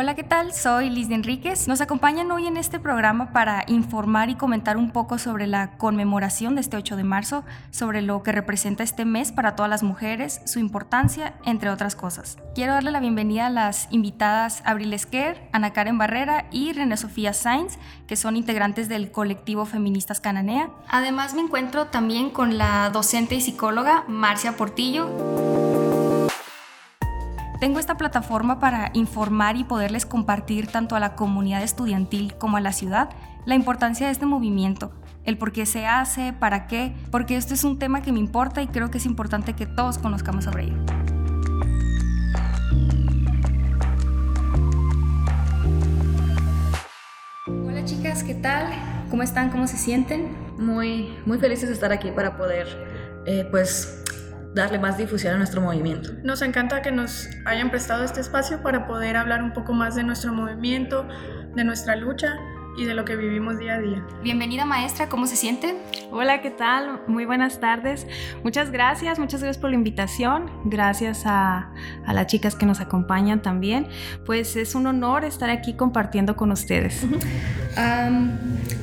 [0.00, 0.54] Hola, ¿qué tal?
[0.54, 1.68] Soy Liz de Enríquez.
[1.68, 6.54] Nos acompañan hoy en este programa para informar y comentar un poco sobre la conmemoración
[6.54, 10.40] de este 8 de marzo, sobre lo que representa este mes para todas las mujeres,
[10.46, 12.38] su importancia, entre otras cosas.
[12.54, 17.34] Quiero darle la bienvenida a las invitadas Abril Esquer, Ana Karen Barrera y René Sofía
[17.34, 17.76] Sainz,
[18.06, 20.70] que son integrantes del colectivo Feministas Cananea.
[20.88, 25.49] Además me encuentro también con la docente y psicóloga Marcia Portillo.
[27.60, 32.60] Tengo esta plataforma para informar y poderles compartir tanto a la comunidad estudiantil como a
[32.62, 33.10] la ciudad
[33.44, 34.92] la importancia de este movimiento,
[35.24, 38.62] el por qué se hace, para qué, porque esto es un tema que me importa
[38.62, 40.76] y creo que es importante que todos conozcamos sobre ello.
[47.46, 48.72] Hola chicas, ¿qué tal?
[49.10, 49.50] ¿Cómo están?
[49.50, 50.34] ¿Cómo se sienten?
[50.56, 54.02] Muy, muy felices de estar aquí para poder, eh, pues,
[54.54, 56.10] darle más difusión a nuestro movimiento.
[56.22, 60.02] Nos encanta que nos hayan prestado este espacio para poder hablar un poco más de
[60.02, 61.06] nuestro movimiento,
[61.54, 62.36] de nuestra lucha
[62.76, 64.06] y de lo que vivimos día a día.
[64.22, 65.76] Bienvenida maestra, ¿cómo se siente?
[66.10, 67.02] Hola, ¿qué tal?
[67.06, 68.06] Muy buenas tardes.
[68.42, 70.50] Muchas gracias, muchas gracias por la invitación.
[70.64, 71.72] Gracias a,
[72.06, 73.88] a las chicas que nos acompañan también.
[74.24, 77.04] Pues es un honor estar aquí compartiendo con ustedes.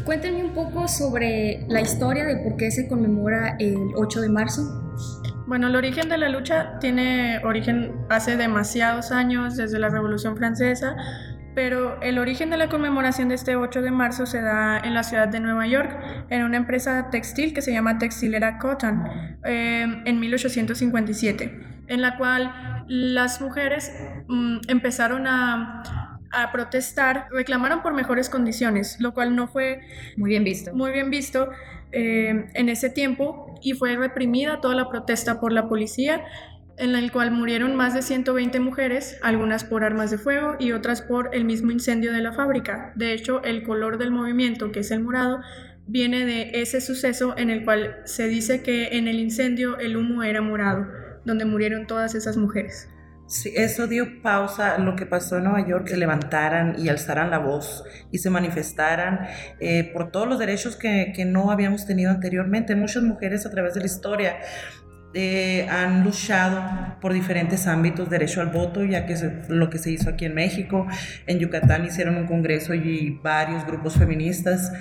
[0.06, 4.84] cuéntenme un poco sobre la historia de por qué se conmemora el 8 de marzo.
[5.48, 10.98] Bueno, el origen de la lucha tiene origen hace demasiados años, desde la Revolución Francesa,
[11.56, 15.04] pero el origen de la conmemoración de este 8 de marzo se da en la
[15.04, 15.98] ciudad de Nueva York,
[16.30, 19.06] en una empresa textil que se llama Textilera Cotton,
[19.46, 23.94] eh, en 1857, en la cual las mujeres
[24.28, 25.82] mm, empezaron a,
[26.34, 29.80] a protestar, reclamaron por mejores condiciones, lo cual no fue
[30.18, 30.74] muy bien visto.
[30.74, 31.50] Muy bien visto
[31.92, 36.24] eh, en ese tiempo y fue reprimida toda la protesta por la policía,
[36.78, 41.02] en la cual murieron más de 120 mujeres, algunas por armas de fuego y otras
[41.02, 42.92] por el mismo incendio de la fábrica.
[42.96, 45.42] De hecho, el color del movimiento, que es el morado,
[45.88, 50.24] viene de ese suceso en el cual se dice que en el incendio el humo
[50.24, 50.88] era morado,
[51.26, 52.90] donde murieron todas esas mujeres.
[53.28, 57.30] Sí, eso dio pausa a lo que pasó en Nueva York, que levantaran y alzaran
[57.30, 59.28] la voz y se manifestaran
[59.60, 62.74] eh, por todos los derechos que, que, no habíamos tenido anteriormente.
[62.76, 64.38] Muchas mujeres a través de la historia
[65.14, 69.92] eh, han luchado por diferentes ámbitos, derecho al voto, ya que es lo que se
[69.92, 70.86] hizo aquí en México.
[71.26, 74.72] En Yucatán hicieron un congreso y varios grupos feministas.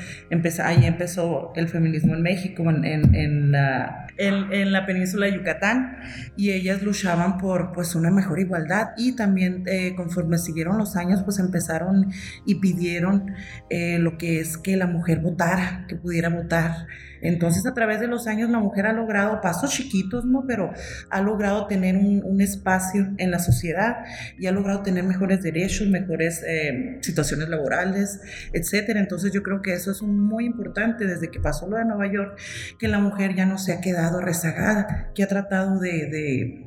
[0.63, 5.99] ahí empezó el feminismo en México, en, en, la, en, la, península de Yucatán,
[6.37, 8.89] y ellas luchaban por pues, una mejor igualdad.
[8.97, 12.11] Y también eh, conforme siguieron los años, pues empezaron
[12.45, 13.33] y pidieron
[13.71, 16.87] eh, lo que es que la mujer votara, que pudiera votar.
[17.23, 20.73] Entonces, a través de los años, la mujer ha logrado pasos chiquitos, Pero
[21.11, 24.05] ha logrado tener un, espacio en la sociedad
[24.39, 28.21] y ha logrado tener mejores derechos, mejores eh, situaciones laborales,
[28.53, 29.01] etcétera.
[29.01, 32.39] Entonces, yo creo que eso es muy importante desde que pasó lo de Nueva York,
[32.79, 36.67] que la mujer ya no se ha quedado rezagada, que ha tratado de,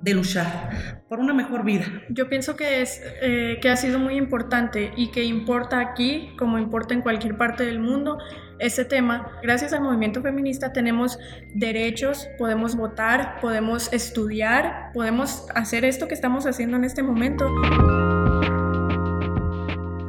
[0.00, 1.84] de luchar por una mejor vida.
[2.08, 6.58] Yo pienso que, es, eh, que ha sido muy importante y que importa aquí como
[6.58, 8.18] importa en cualquier parte del mundo
[8.60, 9.32] ese tema.
[9.42, 11.18] Gracias al movimiento feminista tenemos
[11.52, 17.46] derechos, podemos votar, podemos estudiar, podemos hacer esto que estamos haciendo en este momento.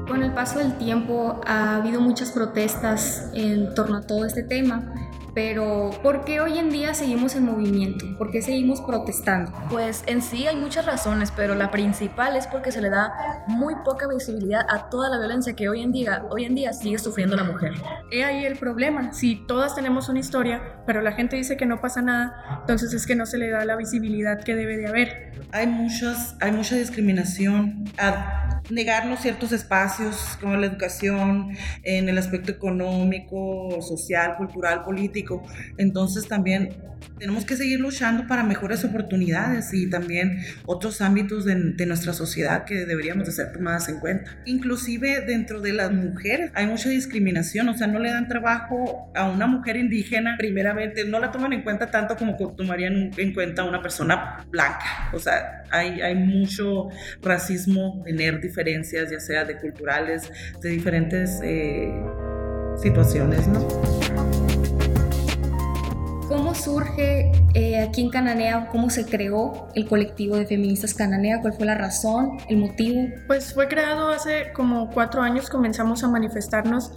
[0.08, 5.11] Con el paso del tiempo ha habido muchas protestas en torno a todo este tema
[5.34, 8.06] pero ¿por qué hoy en día seguimos en movimiento?
[8.18, 9.52] ¿Por qué seguimos protestando?
[9.70, 13.76] Pues en sí hay muchas razones, pero la principal es porque se le da muy
[13.86, 17.36] poca visibilidad a toda la violencia que hoy en día, hoy en día sigue sufriendo
[17.38, 17.74] la mujer.
[18.12, 19.14] He ahí el problema.
[19.14, 23.08] Si todas tenemos una historia, pero la gente dice que no pasa nada, entonces es
[23.08, 25.32] que no se le da la visibilidad que debe de haber.
[25.52, 27.86] Hay, muchas, hay mucha discriminación.
[27.98, 35.21] A negarnos ciertos espacios como la educación, en el aspecto económico, social, cultural, político
[35.78, 36.70] entonces también
[37.18, 42.86] tenemos que seguir luchando para mejores oportunidades y también otros ámbitos de, nuestra sociedad que
[42.86, 44.38] deberíamos de ser tomadas en cuenta.
[44.46, 49.30] Inclusive dentro de las mujeres hay mucha discriminación, o sea, no le dan trabajo a
[49.30, 53.66] una mujer indígena, primeramente, no la toman en cuenta tanto como tomarían en cuenta a
[53.66, 55.10] una persona blanca.
[55.14, 56.90] O sea, hay, hay mucho
[57.22, 60.32] racismo, tener diferencias, ya sea de culturales,
[60.62, 61.92] de diferentes eh,
[62.82, 64.41] situaciones, ¿no?
[66.32, 71.42] ¿Cómo surge eh, aquí en Cananea, cómo se creó el colectivo de feministas Cananea?
[71.42, 73.10] ¿Cuál fue la razón, el motivo?
[73.28, 76.94] Pues fue creado hace como cuatro años, comenzamos a manifestarnos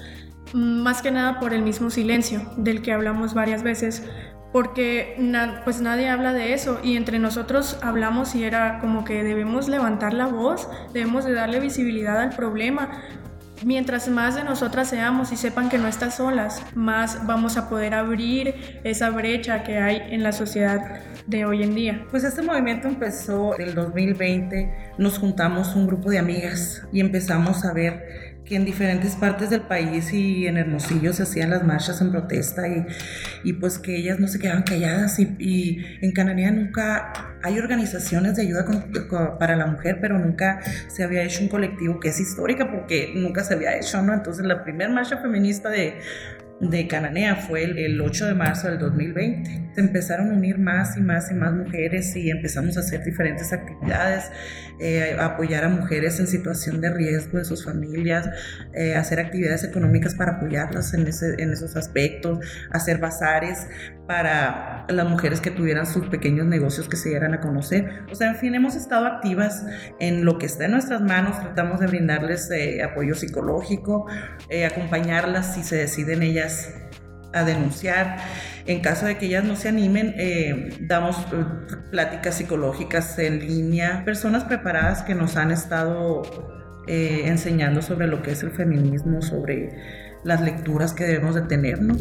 [0.52, 4.04] mm, más que nada por el mismo silencio del que hablamos varias veces,
[4.52, 5.16] porque
[5.64, 10.14] pues nadie habla de eso y entre nosotros hablamos y era como que debemos levantar
[10.14, 13.02] la voz, debemos de darle visibilidad al problema.
[13.64, 17.94] Mientras más de nosotras seamos y sepan que no estás solas, más vamos a poder
[17.94, 22.06] abrir esa brecha que hay en la sociedad de hoy en día.
[22.10, 27.64] Pues este movimiento empezó en el 2020, nos juntamos un grupo de amigas y empezamos
[27.64, 32.00] a ver que en diferentes partes del país y en Hermosillo se hacían las marchas
[32.02, 32.86] en protesta y,
[33.42, 37.12] y pues que ellas no se quedaban calladas y, en Cananea nunca
[37.42, 38.66] hay organizaciones de ayuda
[39.38, 43.44] para la mujer, pero nunca se había hecho un colectivo que es histórica porque nunca
[43.44, 44.12] se había hecho, ¿no?
[44.12, 45.98] Entonces la primera marcha feminista de
[46.60, 49.72] de Cananea fue el, 8 de marzo del 2020.
[49.74, 53.52] Se empezaron a unir más y más y más mujeres y empezamos a hacer diferentes
[53.52, 54.30] actividades,
[54.80, 58.28] eh, apoyar a mujeres en situación de riesgo de sus familias,
[58.72, 61.08] eh, hacer actividades económicas para apoyarlas en,
[61.38, 62.38] en esos aspectos,
[62.70, 63.66] hacer bazares
[64.06, 68.04] para las mujeres que tuvieran sus pequeños negocios que se dieran a conocer.
[68.12, 69.64] O sea, en fin, hemos estado activas
[69.98, 74.06] en lo que está en nuestras manos, tratamos de brindarles eh, apoyo psicológico,
[74.50, 76.43] eh, acompañarlas si se deciden ellas
[77.32, 78.18] a denunciar.
[78.66, 81.16] En caso de que ellas no se animen, eh, damos
[81.90, 86.22] pláticas psicológicas en línea, personas preparadas que nos han estado
[86.86, 89.70] enseñando sobre lo que es el feminismo, sobre
[90.22, 91.94] las lecturas que debemos de tener, ¿no?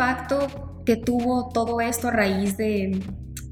[0.00, 3.02] impacto que tuvo todo esto a raíz de,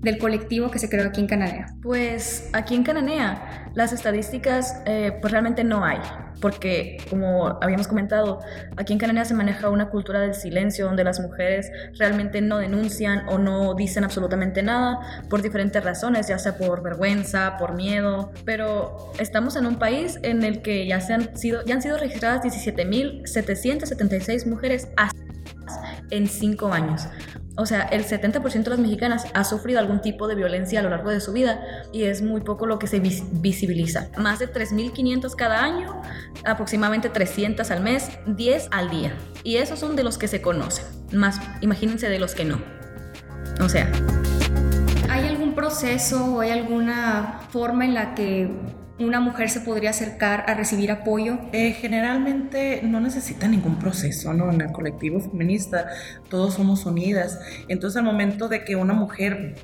[0.01, 1.67] del colectivo que se creó aquí en Cananea?
[1.83, 5.99] Pues aquí en Cananea las estadísticas eh, pues realmente no hay,
[6.41, 8.41] porque como habíamos comentado,
[8.77, 13.29] aquí en Cananea se maneja una cultura del silencio donde las mujeres realmente no denuncian
[13.29, 19.13] o no dicen absolutamente nada por diferentes razones, ya sea por vergüenza, por miedo, pero
[19.19, 22.43] estamos en un país en el que ya, se han, sido, ya han sido registradas
[22.43, 24.89] 17.776 mujeres
[26.11, 27.07] en cinco años.
[27.59, 30.91] O sea, el 70% de las mexicanas ha sufrido algún tipo de violencia a lo
[30.91, 31.61] largo de su vida
[31.93, 34.11] y es muy poco lo que se visibiliza.
[34.17, 36.01] Más de 3.500 cada año,
[36.45, 39.13] aproximadamente 300 al mes, 10 al día.
[39.43, 40.85] Y esos son de los que se conocen.
[41.13, 42.63] Más, imagínense de los que no.
[43.61, 43.91] O sea...
[45.11, 48.53] ¿Hay algún proceso o hay alguna forma en la que
[48.99, 51.39] una mujer se podría acercar a recibir apoyo?
[51.53, 54.51] Eh, generalmente no necesita ningún proceso, ¿no?
[54.53, 55.89] En el colectivo feminista
[56.29, 57.41] todos somos unidas.
[57.69, 59.55] Entonces al momento de que una mujer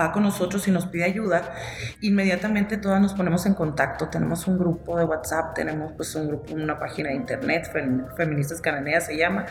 [0.00, 1.54] va con nosotros y nos pide ayuda,
[2.00, 4.08] inmediatamente todas nos ponemos en contacto.
[4.08, 7.70] Tenemos un grupo de WhatsApp, tenemos pues un grupo, una página de internet,
[8.16, 9.46] Feministas Cananeas se llama,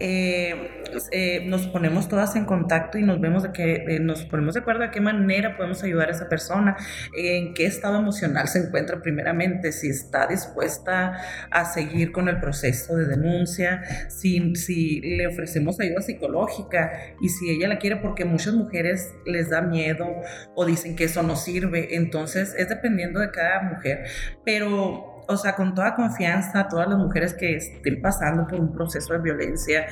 [0.00, 4.54] eh, eh, nos ponemos todas en contacto y nos vemos de que eh, nos ponemos
[4.54, 6.76] de acuerdo de qué manera podemos ayudar a esa persona,
[7.16, 12.96] en qué estado emocional se encuentra primeramente, si está dispuesta a seguir con el proceso
[12.96, 18.54] de denuncia, si, si le ofrecemos ayuda psicológica y si ella la quiere porque muchas
[18.54, 20.06] mujeres les da miedo
[20.54, 24.04] o dicen que eso no sirve, entonces es dependiendo de cada mujer,
[24.44, 28.72] pero o sea, con toda confianza a todas las mujeres que estén pasando por un
[28.72, 29.86] proceso de violencia,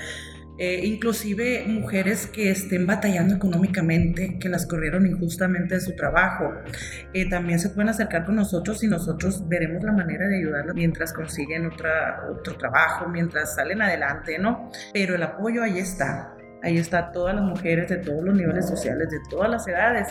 [0.59, 6.55] eh, inclusive mujeres que estén batallando económicamente, que las corrieron injustamente de su trabajo,
[7.13, 11.13] eh, también se pueden acercar con nosotros y nosotros veremos la manera de ayudarlas mientras
[11.13, 14.71] consiguen otra, otro trabajo, mientras salen adelante, ¿no?
[14.95, 16.36] Pero el apoyo ahí está.
[16.63, 20.09] Ahí está todas las mujeres de todos los niveles sociales, de todas las edades.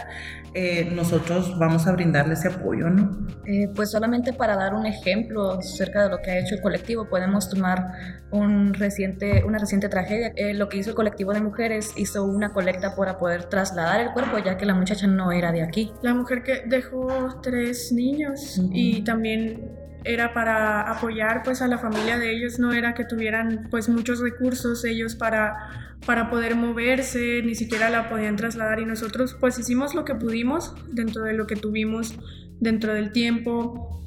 [0.53, 3.27] Eh, nosotros vamos a brindarle ese apoyo, ¿no?
[3.45, 7.09] Eh, pues solamente para dar un ejemplo acerca de lo que ha hecho el colectivo,
[7.09, 7.91] podemos tomar
[8.31, 10.31] un reciente, una reciente tragedia.
[10.35, 14.11] Eh, lo que hizo el colectivo de mujeres hizo una colecta para poder trasladar el
[14.13, 15.91] cuerpo, ya que la muchacha no era de aquí.
[16.01, 22.17] La mujer que dejó tres niños y también era para apoyar pues a la familia
[22.17, 27.55] de ellos, no era que tuvieran pues muchos recursos ellos para, para poder moverse, ni
[27.55, 28.79] siquiera la podían trasladar.
[28.79, 32.15] Y nosotros pues hicimos lo que pudimos dentro de lo que tuvimos
[32.59, 34.03] dentro del tiempo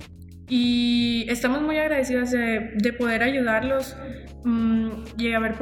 [0.48, 3.96] y estamos muy agradecidos de, de poder ayudarlos
[4.44, 5.54] mm, y haber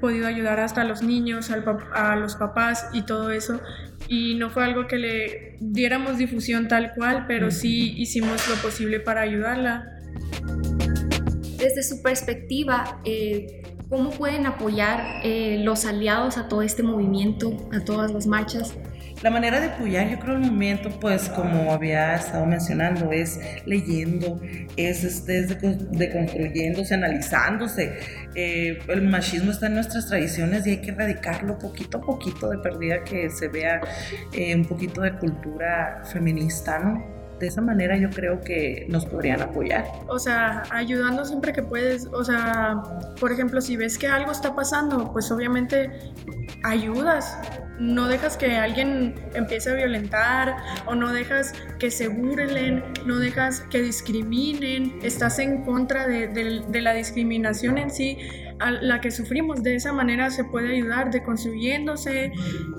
[0.00, 3.60] podido ayudar hasta a los niños, a los papás y todo eso
[4.08, 9.00] y no fue algo que le diéramos difusión tal cual, pero sí hicimos lo posible
[9.00, 10.00] para ayudarla.
[11.58, 17.84] Desde su perspectiva, eh, ¿cómo pueden apoyar eh, los aliados a todo este movimiento, a
[17.84, 18.74] todas las marchas?
[19.22, 24.40] La manera de apoyar, yo creo, el movimiento, pues como había estado mencionando, es leyendo,
[24.76, 25.48] es, este, es
[25.90, 27.98] deconstruyéndose, analizándose.
[28.36, 32.58] Eh, el machismo está en nuestras tradiciones y hay que erradicarlo poquito a poquito, de
[32.58, 33.80] perdida que se vea
[34.32, 37.18] eh, un poquito de cultura feminista, ¿no?
[37.38, 39.84] de esa manera yo creo que nos podrían apoyar.
[40.08, 42.06] O sea, ayudando siempre que puedes.
[42.06, 42.82] O sea,
[43.20, 45.88] por ejemplo, si ves que algo está pasando, pues obviamente
[46.64, 47.38] ayudas
[47.78, 50.56] no dejas que alguien empiece a violentar
[50.86, 56.94] o no dejas que se burlen, no dejas que discriminen, estás en contra de, la
[56.94, 58.18] discriminación en sí,
[58.60, 59.62] a la que sufrimos.
[59.62, 62.32] De esa manera se puede ayudar deconstruyéndose,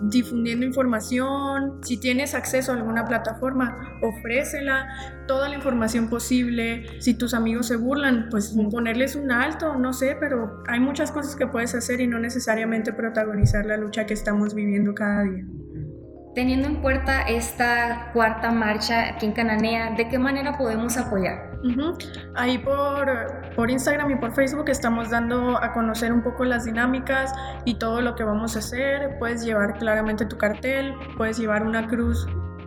[0.03, 1.79] difundiendo información.
[1.83, 4.87] Si tienes acceso a alguna plataforma, ofrécela,
[5.27, 7.01] toda la información posible.
[7.01, 11.35] Si tus amigos se burlan, pues ponerles un alto, no sé, pero hay muchas cosas
[11.35, 15.45] que puedes hacer y no necesariamente protagonizar la lucha que estamos viviendo cada día.
[16.39, 21.51] Teniendo en cuenta esta cuarta marcha aquí en Cananea, ¿de qué manera podemos apoyar?
[22.33, 27.33] Ahí por, por Instagram y por Facebook estamos dando a conocer un poco las dinámicas
[27.65, 29.19] y todo lo que vamos a hacer.
[29.19, 32.25] Puedes llevar claramente tu cartel, puedes llevar una cruz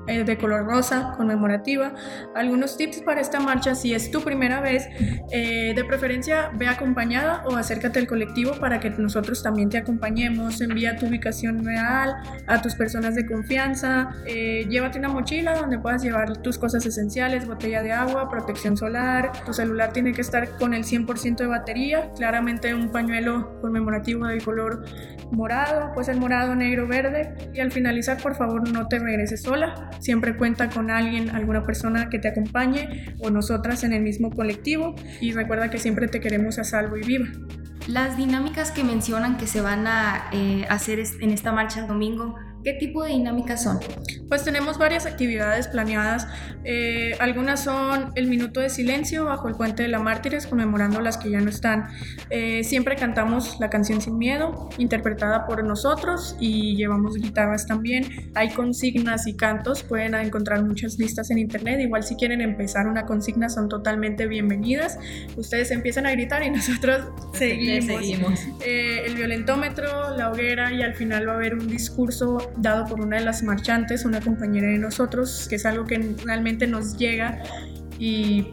[0.08, 1.94] eh, de color rosa conmemorativa.
[2.34, 4.88] Algunos tips para esta marcha, si es tu primera vez,
[5.30, 10.60] eh, de preferencia ve acompañada o acércate al colectivo para que nosotros también te acompañemos.
[10.60, 12.16] Envía tu ubicación real
[12.48, 14.10] a tus personas de confianza.
[14.26, 19.30] Eh, llévate una mochila donde puedas llevar tus cosas esenciales, botella de agua, protección solar.
[19.46, 22.10] Tu celular tiene que estar con el 100% de batería.
[22.16, 24.84] Claramente un pañuelo conmemorativo del color
[25.30, 27.34] morado, pues el morado, negro, verde.
[27.54, 32.08] Y al finalizar, por favor, no te regreses sola Siempre cuenta con alguien, alguna persona
[32.08, 36.58] que te acompañe o nosotras en el mismo colectivo y recuerda que siempre te queremos
[36.58, 37.26] a salvo y viva.
[37.88, 42.36] Las dinámicas que mencionan que se van a eh, hacer en esta marcha el domingo,
[42.64, 43.80] ¿Qué tipo de dinámicas son?
[44.28, 46.26] Pues tenemos varias actividades planeadas.
[46.64, 51.18] Eh, algunas son el minuto de silencio bajo el puente de la Mártires, conmemorando las
[51.18, 51.88] que ya no están.
[52.30, 58.30] Eh, siempre cantamos la canción Sin Miedo, interpretada por nosotros, y llevamos guitarras también.
[58.34, 61.80] Hay consignas y cantos, pueden encontrar muchas listas en internet.
[61.80, 64.98] Igual si quieren empezar una consigna son totalmente bienvenidas.
[65.36, 68.40] Ustedes empiezan a gritar y nosotros seguimos.
[68.64, 73.00] Eh, el violentómetro, la hoguera y al final va a haber un discurso dado por
[73.00, 77.42] una de las marchantes, una compañera de nosotros, que es algo que realmente nos llega
[77.98, 78.52] y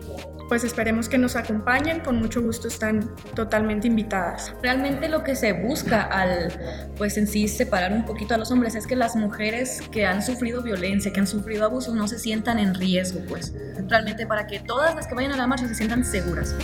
[0.50, 4.54] pues esperemos que nos acompañen, con mucho gusto están totalmente invitadas.
[4.64, 6.52] Realmente lo que se busca al,
[6.98, 10.24] pues en sí, separar un poquito a los hombres es que las mujeres que han
[10.24, 13.54] sufrido violencia, que han sufrido abusos, no se sientan en riesgo, pues
[13.88, 16.56] realmente para que todas las que vayan a la marcha se sientan seguras.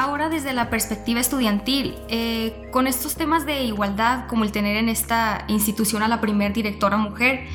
[0.00, 4.88] Ahora desde la perspectiva estudiantil, eh, con estos temas de igualdad, como el tener en
[4.88, 7.48] esta institución a la primer directora mujer,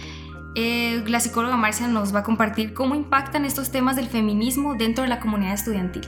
[0.53, 5.05] eh, la psicóloga Marcia nos va a compartir cómo impactan estos temas del feminismo dentro
[5.05, 6.05] de la comunidad estudiantil.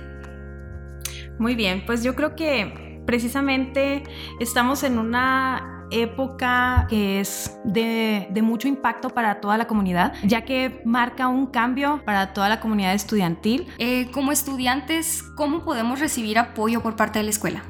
[1.39, 4.03] Muy bien, pues yo creo que precisamente
[4.41, 10.81] estamos en una época que es de, mucho impacto para toda la comunidad, ya que
[10.85, 13.67] marca un cambio para toda la comunidad estudiantil.
[13.77, 17.63] Eh, como estudiantes, ¿cómo podemos recibir apoyo por parte de la escuela?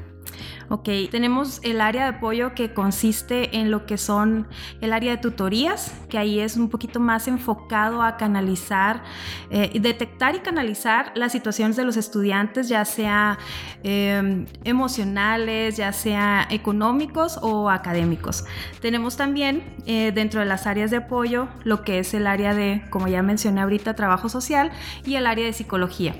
[0.68, 4.48] Ok, tenemos el área de apoyo que consiste en lo que son
[4.80, 9.04] el área de tutorías, que ahí es un poquito más enfocado a canalizar,
[9.50, 13.38] eh, detectar y canalizar las situaciones de los estudiantes, ya sea
[13.84, 18.44] em, emocionales, ya sea económicos o académicos.
[18.80, 22.82] Tenemos también eh, dentro de las áreas de apoyo lo que es el área de,
[22.90, 24.72] como ya mencioné ahorita, trabajo social
[25.04, 26.16] y el área de psicología.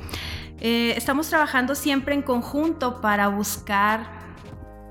[0.60, 4.15] Eh, estamos trabajando siempre en conjunto para buscar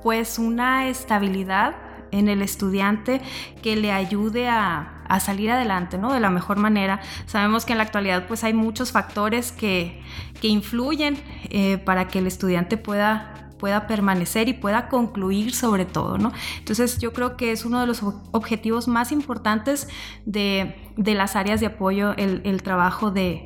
[0.06, 1.74] pues una estabilidad
[2.12, 3.22] en el estudiante
[3.64, 6.14] que le ayude a, salir adelante, ¿no?
[6.14, 7.02] De la mejor manera.
[7.26, 10.04] Sabemos que en la actualidad pues hay muchos factores que,
[10.44, 11.18] influyen
[11.50, 16.32] eh, para que el estudiante pueda pueda permanecer y pueda concluir sobre todo, ¿no?
[16.60, 19.88] Entonces yo creo que es uno de los objetivos más importantes
[20.28, 23.46] de, las áreas de apoyo, el, trabajo de,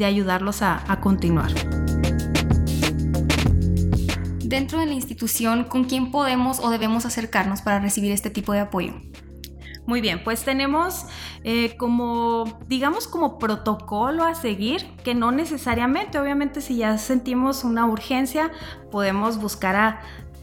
[0.00, 1.52] ayudarlos a continuar
[4.50, 8.58] dentro de la institución, ¿con quién podemos o debemos acercarnos para recibir este tipo de
[8.58, 8.94] apoyo?
[9.86, 11.06] Muy bien, pues tenemos
[11.44, 17.86] eh, como, digamos, como protocolo a seguir, que no necesariamente, obviamente si ya sentimos una
[17.86, 18.50] urgencia,
[18.90, 20.00] podemos buscar a,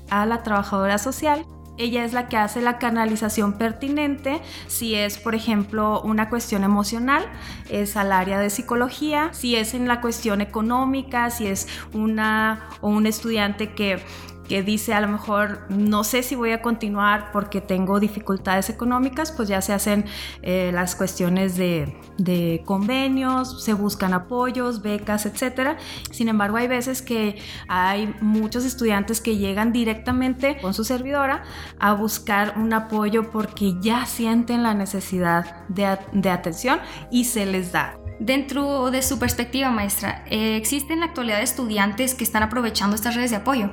[0.10, 1.46] a la trabajadora social
[1.78, 4.42] ella es la que hace la canalización pertinente.
[4.68, 7.26] Si es, por ejemplo, una cuestión emocional,
[7.70, 9.30] es al área de psicología.
[9.34, 14.00] Si es en la cuestión económica, si es una o un estudiante que
[14.48, 19.32] que dice a lo mejor no sé si voy a continuar porque tengo dificultades económicas,
[19.32, 20.06] pues ya se hacen
[20.42, 25.78] eh, las cuestiones de, convenios, se buscan apoyos, becas, etc.
[26.12, 27.38] Sin embargo, hay veces que
[27.68, 31.44] hay muchos estudiantes que llegan directamente con su servidora
[31.80, 36.80] a buscar un apoyo porque ya sienten la necesidad de atención
[37.12, 37.98] y se les da.
[38.20, 43.16] Dentro de su perspectiva, maestra, eh, ¿existen en la actualidad estudiantes que están aprovechando estas
[43.16, 43.70] redes de apoyo?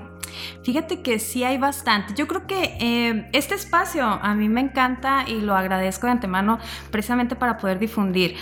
[0.63, 2.13] Fíjate que sí hay bastante.
[2.15, 6.59] Yo creo que eh, este espacio a mí me encanta y lo agradezco de antemano
[6.91, 8.37] precisamente para poder difundir.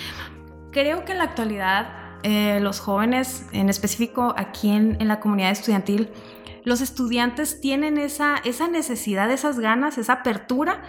[0.72, 5.50] Creo que en la actualidad eh, los jóvenes, en específico aquí en, en la comunidad
[5.50, 6.10] estudiantil,
[6.64, 10.82] los estudiantes tienen esa, esa necesidad, esas ganas, esa apertura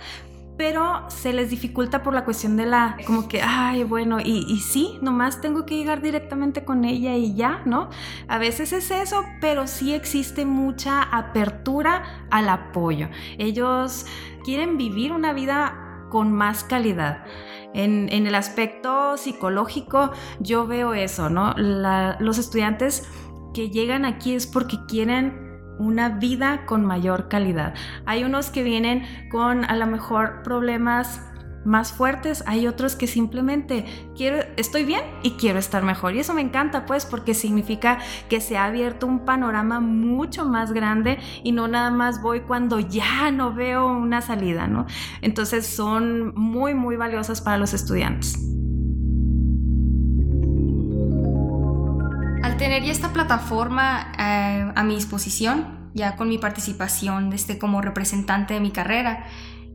[0.58, 4.60] pero se les dificulta por la cuestión de la, como que, ay, bueno, y, y,
[4.60, 7.90] sí, nomás tengo que llegar directamente con ella y ya, ¿no?
[8.28, 13.10] A veces es eso, pero sí existe mucha apertura al apoyo.
[13.38, 14.06] Ellos
[14.44, 17.26] quieren vivir una vida con más calidad.
[17.74, 21.56] En, el aspecto psicológico, yo veo eso, ¿no?
[21.58, 23.10] Los estudiantes
[23.54, 25.43] que llegan aquí es porque quieren
[25.80, 27.74] una vida con mayor calidad.
[28.06, 31.22] Hay unos que vienen con a lo mejor problemas
[31.66, 36.34] más fuertes, hay otros que simplemente quiero estoy bien y quiero estar mejor y eso
[36.34, 38.00] me encanta pues porque significa
[38.30, 42.80] que se ha abierto un panorama mucho más grande y no nada más voy cuando
[42.80, 44.86] ya no veo una salida, ¿no?
[45.22, 48.38] Entonces son muy muy valiosas para los estudiantes.
[52.54, 58.54] Al tener esta plataforma eh, a mi disposición, ya con mi participación este, como representante
[58.54, 59.26] de mi carrera,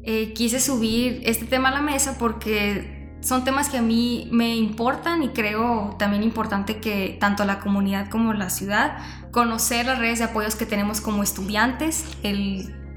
[0.04, 4.54] eh, quise subir este tema a la mesa porque son temas que a mí me
[4.54, 8.98] importan y creo también importante que tanto la comunidad como la ciudad
[9.32, 12.04] conocer las redes de apoyos que tenemos como estudiantes,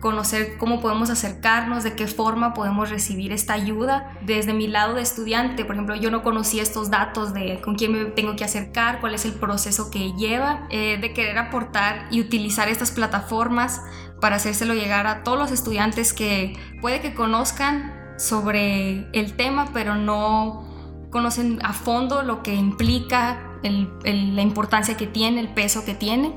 [0.02, 4.18] conocer cómo podemos acercarnos, de qué forma podemos recibir esta ayuda.
[4.26, 7.94] Desde mi lado de estudiante, por ejemplo, yo no conocía estos datos de con quién
[7.94, 12.20] me tengo que acercar, cuál es el proceso que lleva, eh, de querer aportar y
[12.20, 13.82] utilizar estas plataformas
[14.20, 19.96] para hacérselo llegar a todos los estudiantes que puede que conozcan sobre el tema, pero
[19.96, 20.68] no
[21.12, 26.34] conocen a fondo lo que implica, la importancia que tiene, el peso que tiene.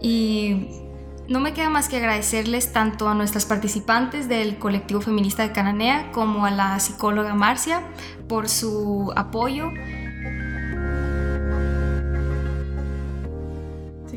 [0.00, 0.83] Y
[1.28, 6.12] no me queda más que agradecerles tanto a nuestras participantes del colectivo feminista de Cananea
[6.12, 7.82] como a la psicóloga Marcia
[8.28, 9.70] por su apoyo.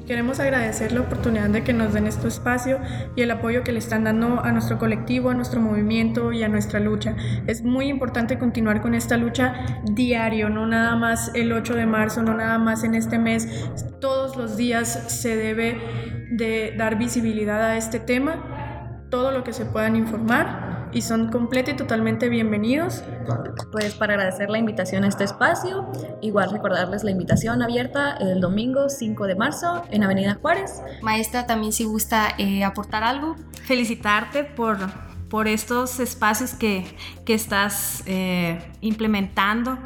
[0.08, 2.80] queremos agradecer la oportunidad de que nos den este espacio
[3.16, 6.48] y el apoyo que le están dando a nuestro colectivo, a nuestro movimiento y a
[6.48, 7.16] nuestra lucha.
[7.46, 12.24] Es muy importante continuar con esta lucha diario, no nada más el 8 de marzo,
[12.24, 13.70] no nada más en este mes.
[14.00, 19.66] Todos los días se debe de dar visibilidad a este tema, todo lo que se
[19.66, 23.04] puedan informar y son completos y totalmente bienvenidos.
[23.72, 28.90] Pues para agradecer la invitación a este espacio, igual recordarles la invitación abierta el domingo
[28.90, 30.82] 5 de marzo en Avenida Juárez.
[31.02, 33.36] Maestra, también si gusta eh, aportar algo.
[33.64, 34.78] Felicitarte por,
[35.30, 36.86] por estos espacios que,
[37.26, 39.80] que estás eh, implementando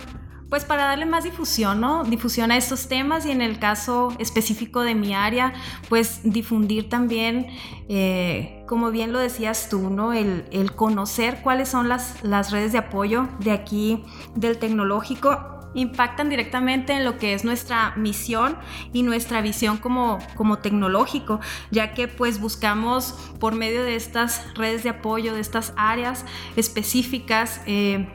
[0.52, 2.04] pues para darle más difusión, ¿no?
[2.04, 5.54] Difusión a estos temas y en el caso específico de mi área,
[5.88, 7.48] pues difundir también,
[7.88, 10.12] eh, como bien lo decías tú, ¿no?
[10.12, 10.44] El,
[10.76, 14.04] conocer cuáles son las, las redes de apoyo de aquí
[14.36, 18.58] del tecnológico impactan directamente en lo que es nuestra misión
[18.92, 24.84] y nuestra visión como, como tecnológico, ya que pues buscamos por medio de estas redes
[24.84, 26.26] de apoyo, de estas áreas
[26.58, 28.06] específicas, eh,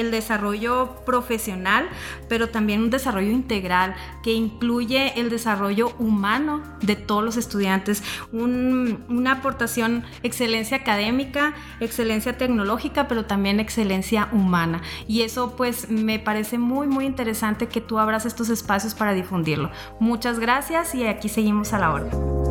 [0.00, 1.88] el desarrollo profesional,
[2.28, 9.32] pero también un desarrollo integral que incluye el desarrollo humano de todos los estudiantes, una
[9.32, 14.82] aportación, excelencia académica, excelencia tecnológica, pero también excelencia humana.
[15.06, 19.70] Y eso pues me parece muy, muy interesante que tú abras estos espacios para difundirlo.
[20.00, 22.45] Muchas gracias y aquí seguimos a la hora.